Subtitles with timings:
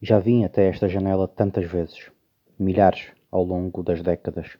[0.00, 2.12] Já vim até esta janela tantas vezes,
[2.56, 4.56] milhares ao longo das décadas.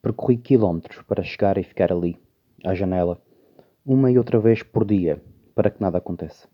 [0.00, 2.18] Percorri quilómetros para chegar e ficar ali,
[2.64, 3.20] à janela,
[3.84, 5.22] uma e outra vez por dia,
[5.54, 6.48] para que nada aconteça.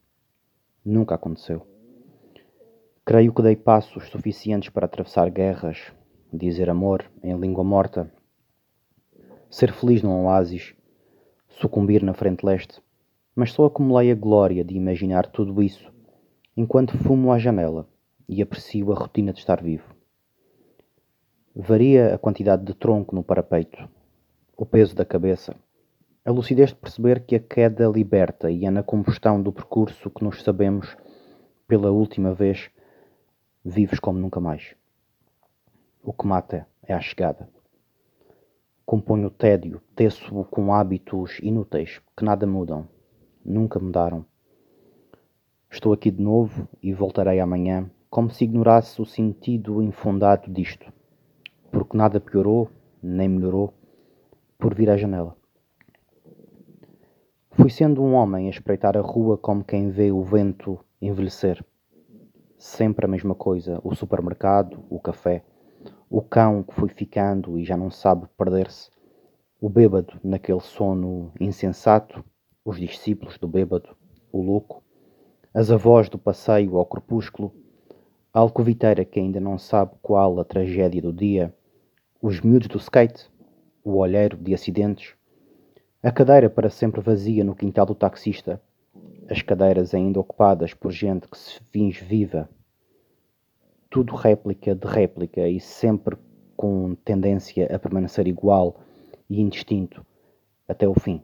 [0.84, 1.64] Nunca aconteceu.
[3.04, 5.92] Creio que dei passos suficientes para atravessar guerras,
[6.32, 8.12] dizer amor em língua morta,
[9.48, 10.74] ser feliz num oásis,
[11.46, 12.82] sucumbir na frente leste,
[13.36, 15.96] mas só acumulei a glória de imaginar tudo isso
[16.60, 17.88] enquanto fumo à janela
[18.28, 19.94] e aprecio a rotina de estar vivo.
[21.54, 23.88] Varia a quantidade de tronco no parapeito,
[24.56, 25.54] o peso da cabeça,
[26.24, 30.24] a lucidez de perceber que a queda liberta e é na combustão do percurso que
[30.24, 30.96] nos sabemos,
[31.68, 32.68] pela última vez,
[33.64, 34.74] vivos como nunca mais.
[36.02, 37.48] O que mata é a chegada.
[38.84, 42.88] Componho o tédio, teço-o com hábitos inúteis que nada mudam,
[43.44, 44.26] nunca mudaram
[45.70, 50.90] Estou aqui de novo e voltarei amanhã, como se ignorasse o sentido infundado disto,
[51.70, 52.70] porque nada piorou,
[53.02, 53.74] nem melhorou,
[54.58, 55.36] por vir à janela.
[57.50, 61.62] Fui sendo um homem a espreitar a rua como quem vê o vento envelhecer.
[62.56, 65.44] Sempre a mesma coisa: o supermercado, o café,
[66.08, 68.90] o cão que foi ficando e já não sabe perder-se,
[69.60, 72.24] o bêbado naquele sono insensato,
[72.64, 73.94] os discípulos do bêbado,
[74.32, 74.82] o louco,
[75.58, 77.52] as avós do passeio ao crepúsculo,
[78.32, 81.52] a alcoviteira que ainda não sabe qual a tragédia do dia,
[82.22, 83.28] os miúdos do skate,
[83.82, 85.16] o olheiro de acidentes,
[86.00, 88.62] a cadeira para sempre vazia no quintal do taxista,
[89.28, 92.48] as cadeiras ainda ocupadas por gente que se finge viva.
[93.90, 96.16] Tudo réplica de réplica e sempre
[96.56, 98.76] com tendência a permanecer igual
[99.28, 100.06] e indistinto
[100.68, 101.20] até o fim.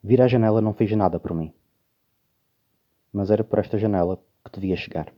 [0.00, 1.52] Vir à janela não fez nada por mim
[3.12, 4.18] mas era por esta janela
[4.52, 5.12] que devia chegar.